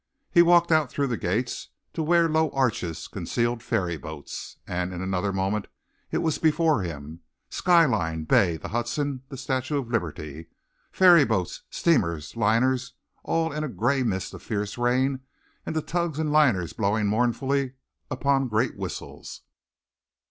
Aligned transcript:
He 0.31 0.41
walked 0.41 0.71
out 0.71 0.89
through 0.91 1.05
the 1.05 1.15
gates 1.15 1.67
to 1.93 2.01
where 2.01 2.27
low 2.27 2.49
arches 2.55 3.07
concealed 3.07 3.61
ferry 3.61 3.97
boats, 3.97 4.57
and 4.65 4.91
in 4.91 4.99
another 4.99 5.31
moment 5.31 5.67
it 6.09 6.23
was 6.23 6.39
before 6.39 6.81
him, 6.81 7.19
sky 7.51 7.85
line, 7.85 8.23
bay, 8.23 8.57
the 8.57 8.69
Hudson, 8.69 9.21
the 9.29 9.37
Statue 9.37 9.77
of 9.77 9.91
Liberty, 9.91 10.47
ferry 10.91 11.23
boats, 11.23 11.61
steamers, 11.69 12.35
liners, 12.35 12.93
all 13.23 13.53
in 13.53 13.63
a 13.63 13.69
grey 13.69 14.01
mist 14.01 14.33
of 14.33 14.41
fierce 14.41 14.75
rain 14.75 15.19
and 15.67 15.75
the 15.75 15.83
tugs 15.83 16.17
and 16.17 16.31
liners 16.31 16.73
blowing 16.73 17.05
mournfully 17.05 17.73
upon 18.09 18.47
great 18.47 18.75
whistles. 18.75 19.41